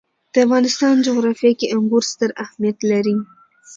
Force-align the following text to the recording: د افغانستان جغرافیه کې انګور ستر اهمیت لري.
د 0.33 0.35
افغانستان 0.45 0.95
جغرافیه 1.07 1.51
کې 1.59 1.71
انګور 1.75 2.03
ستر 2.11 2.29
اهمیت 2.43 2.77
لري. 2.91 3.17